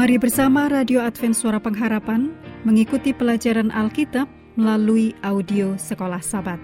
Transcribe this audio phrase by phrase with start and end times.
[0.00, 2.32] Mari bersama Radio Advent Suara Pengharapan
[2.64, 6.56] mengikuti pelajaran Alkitab melalui audio Sekolah Sabat.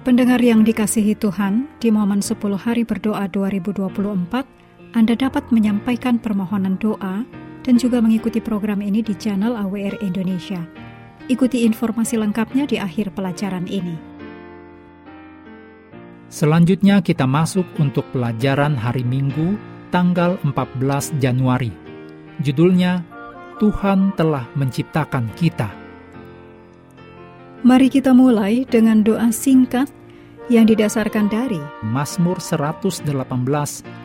[0.00, 3.92] Pendengar yang dikasihi Tuhan, di momen 10 hari berdoa 2024,
[4.96, 7.28] Anda dapat menyampaikan permohonan doa
[7.60, 10.64] dan juga mengikuti program ini di channel AWR Indonesia.
[11.28, 14.00] Ikuti informasi lengkapnya di akhir pelajaran ini.
[16.32, 21.70] Selanjutnya kita masuk untuk pelajaran hari Minggu tanggal 14 Januari.
[22.40, 23.04] Judulnya
[23.60, 25.68] Tuhan telah menciptakan kita.
[27.60, 29.92] Mari kita mulai dengan doa singkat
[30.48, 33.04] yang didasarkan dari Mazmur 118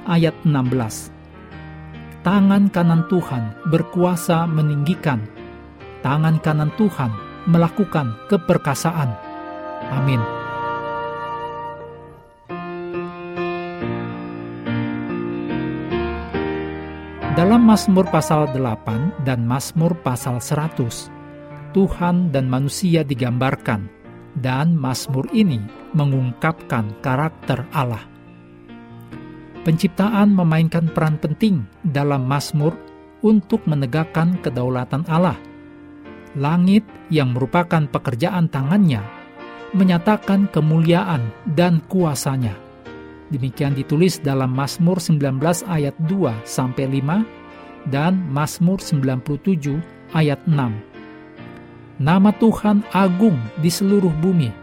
[0.06, 1.16] ayat 16.
[2.22, 5.24] Tangan kanan Tuhan berkuasa meninggikan,
[6.04, 7.14] tangan kanan Tuhan
[7.48, 9.14] melakukan keperkasaan.
[9.94, 10.45] Amin.
[17.46, 23.86] Dalam Mazmur pasal 8 dan Mazmur pasal 100, Tuhan dan manusia digambarkan,
[24.42, 25.62] dan Mazmur ini
[25.94, 28.02] mengungkapkan karakter Allah.
[29.62, 32.74] Penciptaan memainkan peran penting dalam Mazmur
[33.22, 35.38] untuk menegakkan kedaulatan Allah.
[36.34, 36.82] Langit
[37.14, 39.06] yang merupakan pekerjaan tangannya
[39.78, 42.65] menyatakan kemuliaan dan kuasanya.
[43.34, 49.82] Demikian ditulis dalam Mazmur 19 ayat 2 sampai 5 dan Mazmur 97
[50.14, 50.54] ayat 6.
[52.06, 54.54] Nama Tuhan agung di seluruh bumi.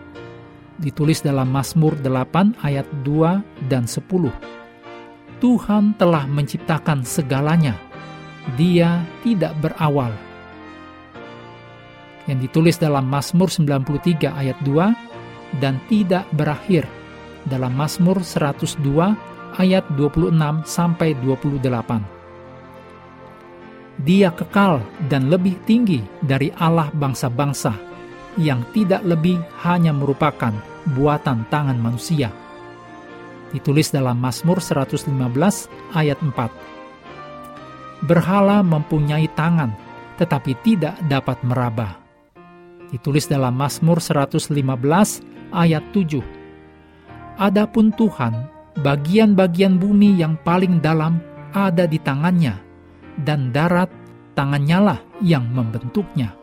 [0.79, 4.31] Ditulis dalam Mazmur 8 ayat 2 dan 10.
[5.43, 7.75] Tuhan telah menciptakan segalanya.
[8.55, 10.15] Dia tidak berawal.
[12.31, 16.86] Yang ditulis dalam Mazmur 93 ayat 2 dan tidak berakhir
[17.47, 18.83] dalam Mazmur 102
[19.58, 20.33] ayat 26
[20.64, 22.03] sampai 28.
[24.03, 24.80] Dia kekal
[25.13, 27.77] dan lebih tinggi dari Allah bangsa-bangsa
[28.41, 30.57] yang tidak lebih hanya merupakan
[30.97, 32.33] buatan tangan manusia.
[33.53, 35.13] Ditulis dalam Mazmur 115
[35.92, 38.09] ayat 4.
[38.09, 39.77] Berhala mempunyai tangan
[40.17, 42.01] tetapi tidak dapat meraba.
[42.89, 44.57] Ditulis dalam Mazmur 115
[45.53, 46.42] ayat 7
[47.41, 48.48] Adapun Tuhan,
[48.85, 51.17] bagian-bagian bumi yang paling dalam
[51.57, 52.61] ada di tangannya,
[53.25, 53.89] dan darat
[54.37, 56.37] tangannya lah yang membentuknya.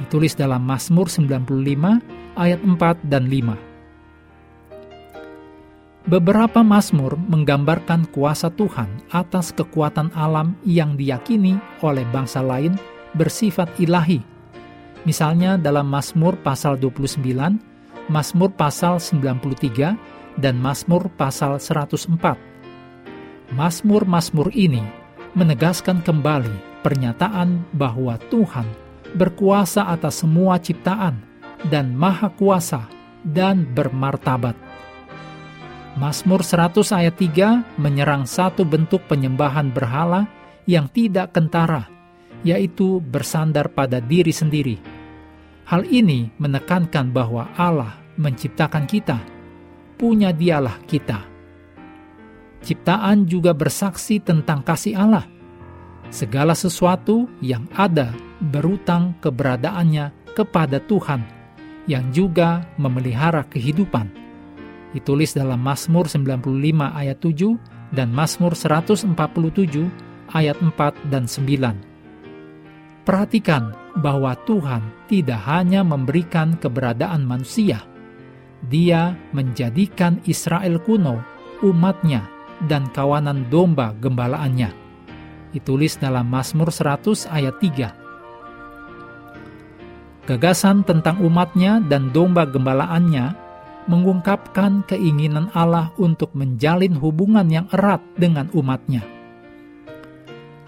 [0.00, 2.00] Ditulis dalam Mazmur 95
[2.36, 3.56] ayat 4 dan 5.
[6.08, 12.72] Beberapa Mazmur menggambarkan kuasa Tuhan atas kekuatan alam yang diyakini oleh bangsa lain
[13.12, 14.24] bersifat ilahi.
[15.04, 17.69] Misalnya dalam Mazmur pasal 29
[18.08, 22.38] Mazmur pasal 93 dan Mazmur pasal 104.
[23.52, 24.80] Mazmur-mazmur ini
[25.34, 28.64] menegaskan kembali pernyataan bahwa Tuhan
[29.18, 31.18] berkuasa atas semua ciptaan
[31.68, 32.86] dan maha kuasa
[33.26, 34.54] dan bermartabat.
[35.98, 40.30] Mazmur 100 ayat 3 menyerang satu bentuk penyembahan berhala
[40.64, 41.90] yang tidak kentara,
[42.46, 44.78] yaitu bersandar pada diri sendiri.
[45.70, 49.22] Hal ini menekankan bahwa Allah menciptakan kita,
[49.94, 51.22] punya dialah kita.
[52.58, 55.30] Ciptaan juga bersaksi tentang kasih Allah.
[56.10, 58.10] Segala sesuatu yang ada
[58.42, 61.22] berutang keberadaannya kepada Tuhan,
[61.86, 64.10] yang juga memelihara kehidupan.
[64.90, 66.50] Ditulis dalam Mazmur 95
[66.98, 69.06] ayat 7 dan Mazmur 147
[70.34, 71.89] ayat 4 dan 9.
[73.10, 77.82] Perhatikan bahwa Tuhan tidak hanya memberikan keberadaan manusia,
[78.70, 81.18] dia menjadikan Israel kuno
[81.58, 82.30] umatnya
[82.70, 84.70] dan kawanan domba gembalaannya.
[85.50, 90.30] Ditulis dalam Mazmur 100 ayat 3.
[90.30, 93.34] Gagasan tentang umatnya dan domba gembalaannya
[93.90, 99.02] mengungkapkan keinginan Allah untuk menjalin hubungan yang erat dengan umatnya.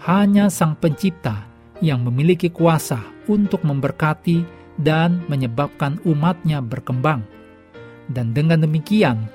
[0.03, 1.52] Hanya Sang Pencipta
[1.83, 4.47] yang memiliki kuasa untuk memberkati
[4.79, 7.33] dan menyebabkan umatnya berkembang
[8.11, 9.29] dan dengan demikian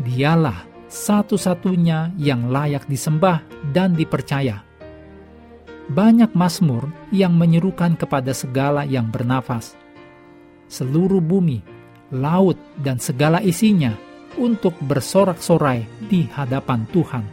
[0.00, 3.42] dialah satu-satunya yang layak disembah
[3.74, 4.62] dan dipercaya.
[5.84, 9.76] Banyak mazmur yang menyerukan kepada segala yang bernafas,
[10.70, 11.60] seluruh bumi,
[12.08, 13.92] laut, dan segala isinya
[14.40, 17.24] untuk bersorak-sorai di hadapan Tuhan.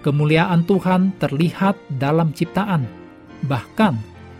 [0.00, 2.86] Kemuliaan Tuhan terlihat dalam ciptaan,
[3.44, 3.96] bahkan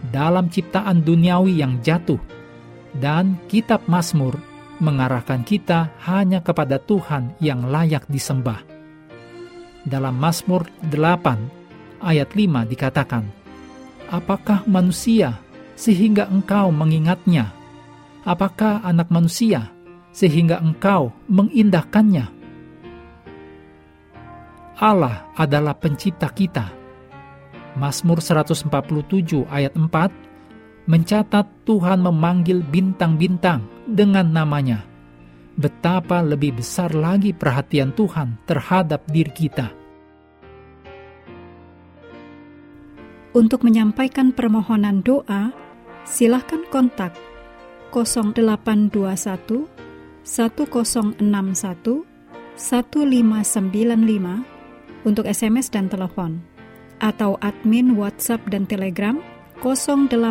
[0.09, 2.21] dalam ciptaan duniawi yang jatuh,
[2.97, 4.35] dan kitab Mazmur
[4.81, 8.65] mengarahkan kita hanya kepada Tuhan yang layak disembah.
[9.85, 13.25] Dalam Mazmur 8 ayat 5 dikatakan,
[14.11, 15.39] Apakah manusia
[15.79, 17.55] sehingga engkau mengingatnya?
[18.27, 19.71] Apakah anak manusia
[20.11, 22.27] sehingga engkau mengindahkannya?
[24.81, 26.80] Allah adalah pencipta kita.
[27.79, 34.83] Mazmur 147 ayat 4 mencatat Tuhan memanggil bintang-bintang dengan namanya.
[35.55, 39.71] Betapa lebih besar lagi perhatian Tuhan terhadap diri kita.
[43.31, 45.55] Untuk menyampaikan permohonan doa,
[46.03, 47.15] silahkan kontak
[47.95, 49.71] 0821
[50.27, 51.23] 1061
[52.59, 56.43] 1595 untuk SMS dan telepon
[57.01, 59.19] atau admin WhatsApp dan Telegram
[59.61, 60.25] 0816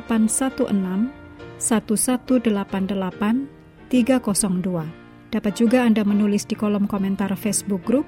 [1.60, 3.46] 1188
[3.92, 4.86] 302.
[5.30, 8.06] Dapat juga Anda menulis di kolom komentar Facebook Group,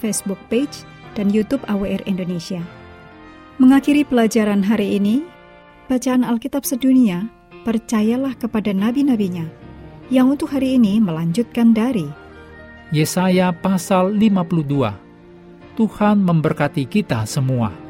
[0.00, 2.64] Facebook Page, dan YouTube AWR Indonesia.
[3.60, 5.22] Mengakhiri pelajaran hari ini,
[5.86, 7.28] bacaan Alkitab sedunia,
[7.68, 9.44] percayalah kepada nabi-nabinya,
[10.08, 12.08] yang untuk hari ini melanjutkan dari
[12.94, 15.74] Yesaya pasal 52.
[15.74, 17.83] Tuhan memberkati kita semua.